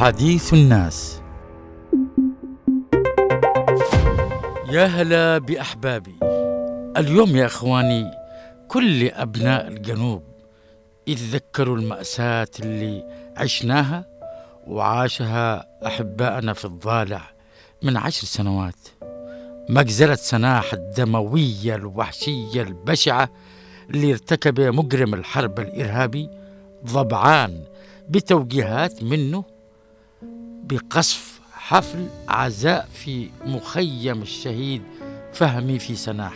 حديث 0.00 0.54
الناس. 0.54 1.20
يا 4.70 4.86
هلا 4.86 5.38
بأحبابي. 5.38 6.14
اليوم 6.96 7.36
يا 7.36 7.46
إخواني 7.46 8.10
كل 8.68 9.08
أبناء 9.08 9.68
الجنوب 9.68 10.22
يتذكروا 11.06 11.76
المأساة 11.76 12.48
اللي 12.60 13.04
عشناها 13.36 14.06
وعاشها 14.66 15.66
أحبائنا 15.86 16.52
في 16.52 16.64
الضالع 16.64 17.22
من 17.82 17.96
عشر 17.96 18.26
سنوات. 18.26 18.88
مجزرة 19.68 20.14
سناح 20.14 20.72
الدموية 20.72 21.74
الوحشية 21.74 22.62
البشعة 22.62 23.28
اللي 23.90 24.12
ارتكب 24.12 24.60
مجرم 24.60 25.14
الحرب 25.14 25.60
الإرهابي 25.60 26.30
ضبعان 26.84 27.64
بتوجيهات 28.08 29.02
منه 29.02 29.49
بقصف 30.70 31.40
حفل 31.52 32.08
عزاء 32.28 32.88
في 32.94 33.30
مخيم 33.46 34.22
الشهيد 34.22 34.82
فهمي 35.32 35.78
في 35.78 35.94
سناح. 35.94 36.34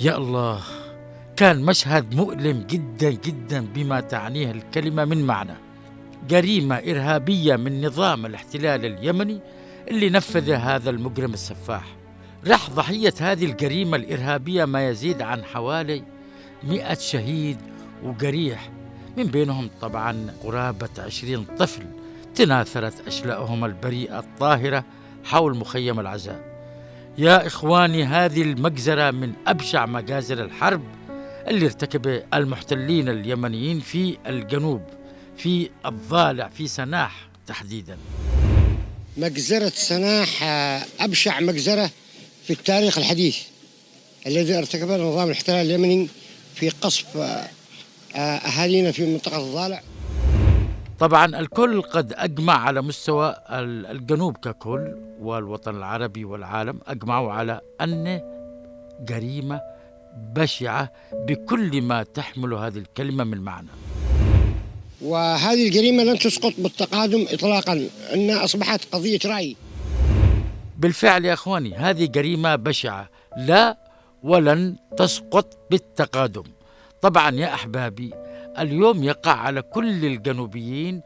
يا 0.00 0.16
الله 0.16 0.62
كان 1.36 1.62
مشهد 1.62 2.14
مؤلم 2.14 2.66
جدا 2.70 3.10
جدا 3.10 3.66
بما 3.74 4.00
تعنيه 4.00 4.50
الكلمة 4.50 5.04
من 5.04 5.26
معنى. 5.26 5.54
جريمة 6.28 6.76
إرهابية 6.76 7.56
من 7.56 7.86
نظام 7.86 8.26
الاحتلال 8.26 8.84
اليمني 8.84 9.40
اللي 9.88 10.10
نفذ 10.10 10.50
هذا 10.50 10.90
المجرم 10.90 11.34
السفاح. 11.34 11.84
راح 12.46 12.70
ضحية 12.70 13.14
هذه 13.20 13.44
الجريمة 13.44 13.96
الإرهابية 13.96 14.64
ما 14.64 14.88
يزيد 14.88 15.22
عن 15.22 15.44
حوالي 15.44 16.02
مئة 16.62 16.94
شهيد 16.94 17.58
وجريح 18.02 18.70
من 19.16 19.24
بينهم 19.24 19.70
طبعا 19.80 20.34
قرابة 20.44 20.88
عشرين 20.98 21.44
طفل. 21.58 21.82
تناثرت 22.34 23.06
أشلاءهم 23.06 23.64
البريئة 23.64 24.18
الطاهرة 24.18 24.84
حول 25.24 25.56
مخيم 25.56 26.00
العزاء. 26.00 26.40
يا 27.18 27.46
إخواني 27.46 28.04
هذه 28.04 28.42
المجزرة 28.42 29.10
من 29.10 29.32
أبشع 29.46 29.86
مجازر 29.86 30.44
الحرب 30.44 30.82
اللي 31.48 31.66
ارتكب 31.66 32.22
المحتلين 32.34 33.08
اليمنيين 33.08 33.80
في 33.80 34.18
الجنوب 34.26 34.82
في 35.36 35.70
الضالع 35.86 36.48
في 36.48 36.68
سناح 36.68 37.28
تحديدا. 37.46 37.96
مجزرة 39.16 39.72
سناح 39.74 40.42
آه، 40.42 40.82
أبشع 41.00 41.40
مجزرة 41.40 41.90
في 42.44 42.52
التاريخ 42.52 42.98
الحديث 42.98 43.38
الذي 44.26 44.58
ارتكبه 44.58 44.96
نظام 44.96 45.26
الاحتلال 45.26 45.66
اليمني 45.66 46.08
في 46.54 46.68
قصف 46.68 47.16
آه، 47.16 47.48
آه، 48.14 48.18
أهالينا 48.18 48.92
في 48.92 49.06
منطقة 49.06 49.38
الضالع. 49.38 49.82
طبعا 50.98 51.24
الكل 51.40 51.82
قد 51.82 52.12
أجمع 52.16 52.58
على 52.58 52.82
مستوى 52.82 53.36
ال- 53.50 53.86
الجنوب 53.86 54.36
ككل 54.36 54.96
والوطن 55.20 55.76
العربي 55.76 56.24
والعالم 56.24 56.80
أجمعوا 56.86 57.32
على 57.32 57.60
أن 57.80 58.20
جريمة 59.00 59.60
بشعة 60.16 60.92
بكل 61.12 61.82
ما 61.82 62.02
تحمل 62.02 62.54
هذه 62.54 62.78
الكلمة 62.78 63.24
من 63.24 63.40
معنى. 63.40 63.68
وهذه 65.00 65.66
الجريمة 65.68 66.02
لن 66.02 66.18
تسقط 66.18 66.52
بالتقادم 66.58 67.26
إطلاقا. 67.30 67.88
أنها 68.14 68.44
أصبحت 68.44 68.80
قضية 68.92 69.18
رأي. 69.24 69.56
بالفعل 70.78 71.24
يا 71.24 71.32
أخواني 71.32 71.74
هذه 71.74 72.06
جريمة 72.06 72.56
بشعة. 72.56 73.08
لا 73.36 73.76
ولن 74.22 74.76
تسقط 74.96 75.58
بالتقادم. 75.70 76.44
طبعا 77.02 77.30
يا 77.30 77.54
أحبابي 77.54 78.10
اليوم 78.62 79.04
يقع 79.04 79.32
على 79.32 79.62
كل 79.62 80.04
الجنوبيين 80.04 81.00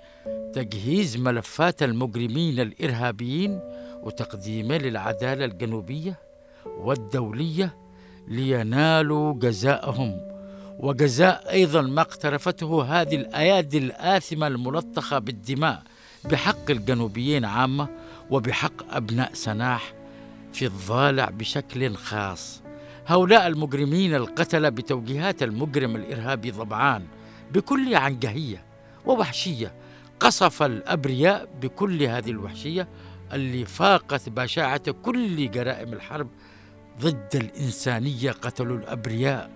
تجهيز 0.55 1.17
ملفات 1.17 1.83
المجرمين 1.83 2.61
الإرهابيين 2.61 3.61
وتقديمه 4.03 4.77
للعدالة 4.77 5.45
الجنوبية 5.45 6.19
والدولية 6.67 7.77
لينالوا 8.29 9.35
جزاءهم. 9.35 10.33
وجزاء 10.79 11.51
أيضا 11.51 11.83
ما 11.83 12.01
اقترفته 12.01 12.83
هذه 12.83 13.17
الأيادي 13.17 13.79
الآثمة 13.79 14.47
الملطخة 14.47 15.19
بالدماء 15.19 15.83
بحق 16.25 16.71
الجنوبيين 16.71 17.45
عامة 17.45 17.89
وبحق 18.31 18.95
أبناء 18.95 19.31
سناح 19.35 19.95
في 20.53 20.67
الضالع 20.67 21.31
بشكل 21.31 21.95
خاص. 21.95 22.63
هؤلاء 23.07 23.47
المجرمين 23.47 24.15
القتلة 24.15 24.69
بتوجيهات 24.69 25.43
المجرم 25.43 25.97
الإرهابي 25.97 26.51
ضبعان 26.51 27.03
بكل 27.55 27.95
عنجهية 27.95 28.65
ووحشية. 29.07 29.75
قصف 30.21 30.63
الأبرياء 30.63 31.49
بكل 31.63 32.03
هذه 32.03 32.31
الوحشية 32.31 32.89
اللي 33.33 33.65
فاقت 33.65 34.29
بشاعة 34.29 34.91
كل 34.91 35.51
جرائم 35.51 35.93
الحرب 35.93 36.29
ضد 37.01 37.29
الإنسانية 37.35 38.31
قتلوا 38.31 38.77
الأبرياء. 38.79 39.51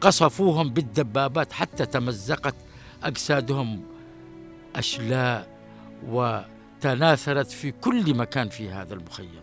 قصفوهم 0.00 0.70
بالدبابات 0.70 1.52
حتى 1.52 1.86
تمزقت 1.86 2.54
أجسادهم 3.04 3.82
أشلاء 4.76 5.48
وتناثرت 6.08 7.50
في 7.50 7.72
كل 7.72 8.14
مكان 8.14 8.48
في 8.48 8.70
هذا 8.70 8.94
المخيم. 8.94 9.42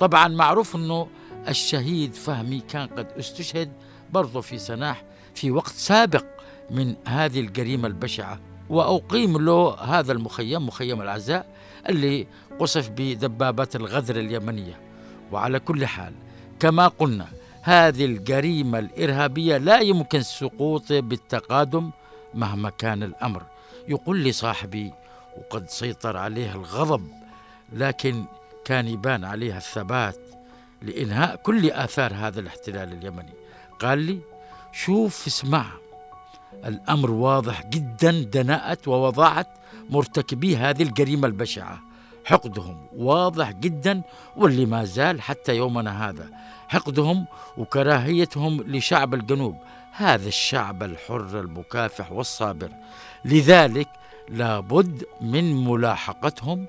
طبعا 0.00 0.28
معروف 0.28 0.76
إنه 0.76 1.08
الشهيد 1.48 2.14
فهمي 2.14 2.60
كان 2.60 2.86
قد 2.86 3.06
استشهد 3.18 3.72
برضه 4.12 4.40
في 4.40 4.58
سناح 4.58 5.04
في 5.34 5.50
وقت 5.50 5.72
سابق. 5.72 6.24
من 6.70 6.94
هذه 7.06 7.40
الجريمة 7.40 7.88
البشعة 7.88 8.40
وأقيم 8.68 9.38
له 9.38 9.74
هذا 9.74 10.12
المخيم 10.12 10.66
مخيم 10.66 11.02
العزاء 11.02 11.46
اللي 11.88 12.26
قصف 12.58 12.90
بدبابات 12.96 13.76
الغدر 13.76 14.16
اليمنية. 14.16 14.80
وعلى 15.32 15.60
كل 15.60 15.86
حال 15.86 16.12
كما 16.60 16.88
قلنا 16.88 17.26
هذه 17.62 18.04
الجريمة 18.04 18.78
الإرهابية 18.78 19.56
لا 19.56 19.80
يمكن 19.80 20.18
السقوط 20.18 20.92
بالتقادم 20.92 21.90
مهما 22.34 22.70
كان 22.70 23.02
الأمر. 23.02 23.42
يقول 23.88 24.18
لي 24.18 24.32
صاحبي 24.32 24.92
وقد 25.38 25.68
سيطر 25.68 26.16
عليه 26.16 26.54
الغضب 26.54 27.08
لكن 27.72 28.24
كان 28.64 28.88
يبان 28.88 29.24
عليها 29.24 29.56
الثبات 29.56 30.18
لإنهاء 30.82 31.36
كل 31.36 31.70
آثار 31.70 32.14
هذا 32.14 32.40
الاحتلال 32.40 32.92
اليمني. 32.92 33.32
قال 33.80 33.98
لي 33.98 34.18
شوف 34.72 35.26
اسمع 35.26 35.66
الأمر 36.66 37.10
واضح 37.10 37.66
جدا 37.66 38.10
دناءة 38.10 38.78
ووضاعة 38.86 39.46
مرتكبي 39.90 40.56
هذه 40.56 40.82
الجريمة 40.82 41.26
البشعة. 41.26 41.78
حقدهم 42.24 42.86
واضح 42.96 43.52
جدا 43.52 44.02
واللي 44.36 44.66
ما 44.66 44.84
زال 44.84 45.22
حتى 45.22 45.56
يومنا 45.56 46.08
هذا. 46.08 46.30
حقدهم 46.68 47.26
وكراهيتهم 47.56 48.62
لشعب 48.62 49.14
الجنوب. 49.14 49.56
هذا 49.92 50.28
الشعب 50.28 50.82
الحر 50.82 51.40
المكافح 51.40 52.12
والصابر. 52.12 52.70
لذلك 53.24 53.88
لابد 54.28 55.04
من 55.20 55.64
ملاحقتهم 55.64 56.66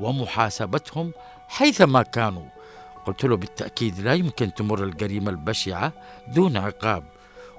ومحاسبتهم 0.00 1.12
حيثما 1.48 2.02
كانوا. 2.02 2.46
قلت 3.06 3.24
له 3.24 3.36
بالتأكيد 3.36 4.00
لا 4.00 4.14
يمكن 4.14 4.54
تمر 4.54 4.84
الجريمة 4.84 5.30
البشعة 5.30 5.92
دون 6.28 6.56
عقاب. 6.56 7.04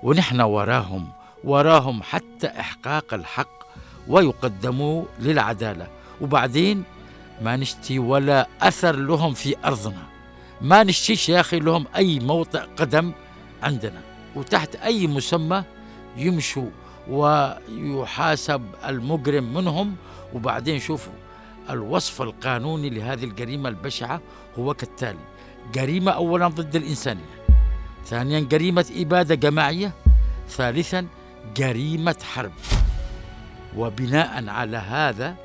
ونحن 0.04 0.42
وراهم 0.42 1.08
وراهم 1.44 2.04
حتى 2.04 2.48
إحقاق 2.48 3.14
الحق 3.14 3.64
ويقدموا 4.08 5.06
للعدالة. 5.20 5.88
وبعدين 6.22 6.84
ما 7.42 7.56
نشتي 7.56 8.00
ولا 8.00 8.48
أثر 8.62 8.96
لهم 8.96 9.34
في 9.34 9.56
أرضنا. 9.66 10.04
ما 10.62 10.84
نشتيش 10.84 11.30
يا 11.30 11.40
أخي 11.40 11.60
لهم 11.60 11.86
أي 11.96 12.20
موطئ 12.20 12.62
قدم 12.78 13.12
عندنا. 13.64 14.02
وتحت 14.36 14.76
أي 14.76 15.08
مسمى 15.08 15.64
يمشوا 16.18 16.70
ويحاسب 17.10 18.62
المجرم 18.86 19.54
منهم. 19.54 19.96
وبعدين 20.34 20.80
شوفوا 20.80 21.14
الوصف 21.70 22.22
القانوني 22.22 22.90
لهذه 22.90 23.24
الجريمة 23.24 23.70
البشعة 23.70 24.22
هو 24.60 24.74
كالتالي 24.74 25.20
جريمة 25.74 26.12
أولا 26.12 26.48
ضد 26.48 26.76
الإنسانية 26.76 27.34
ثانيا 28.06 28.40
جريمة 28.40 28.86
إبادة 28.96 29.36
جماعية 29.36 29.92
ثالثا 30.50 31.08
جريمة 31.56 32.16
حرب. 32.34 32.52
وبناء 33.78 34.50
على 34.50 34.78
هذا 34.78 35.36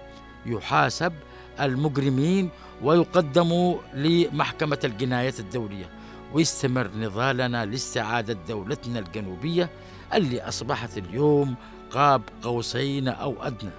يحاسب 0.47 1.13
المجرمين 1.61 2.51
ويقدموا 2.83 3.79
لمحكمة 3.95 4.79
الجنايات 4.85 5.41
الدولية. 5.41 5.91
ويستمر 6.33 6.91
نضالنا 6.97 7.67
لاستعادة 7.67 8.39
دولتنا 8.49 8.99
الجنوبية 8.99 9.71
اللي 10.15 10.41
أصبحت 10.41 10.99
اليوم 10.99 11.55
قاب 11.91 12.23
قوسين 12.43 13.09
أو 13.09 13.43
أدنى. 13.43 13.71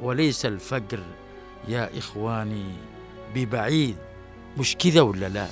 وليس 0.00 0.46
الفجر 0.46 1.00
يا 1.68 1.98
إخواني 1.98 2.72
ببعيد. 3.34 3.96
مش 4.58 4.76
كذا 4.76 5.00
ولا 5.00 5.28
لا؟ 5.28 5.46